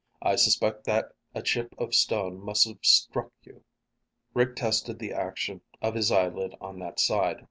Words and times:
I 0.23 0.35
suspect 0.35 0.85
that 0.85 1.11
a 1.35 1.43
chip 1.43 1.75
of 1.77 1.93
stone 1.93 2.39
must 2.43 2.67
have 2.67 2.79
struck 2.81 3.31
you." 3.43 3.63
Rick 4.33 4.55
tested 4.55 4.97
the 4.97 5.13
action 5.13 5.61
of 5.79 5.93
his 5.93 6.11
eyelid 6.11 6.55
on 6.59 6.79
that 6.79 6.99
side. 6.99 7.37